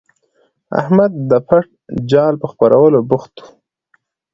[0.81, 1.65] احمد د پټ
[2.11, 3.45] جال په خپرولو بوخت وو.